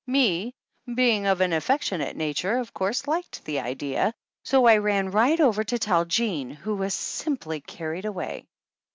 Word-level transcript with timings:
Me, 0.07 0.51
being 0.95 1.27
of 1.27 1.41
an 1.41 1.53
affectionate 1.53 2.15
nature, 2.15 2.57
of 2.57 2.73
course 2.73 3.05
liked 3.05 3.45
the 3.45 3.59
idea, 3.59 4.11
so 4.43 4.65
I 4.65 4.77
ran 4.77 5.11
right 5.11 5.39
over 5.39 5.63
to 5.65 5.77
tell 5.77 6.05
Jean, 6.05 6.49
who 6.49 6.73
was 6.75 6.95
simply 6.95 7.61
carried 7.61 8.05
away. 8.05 8.47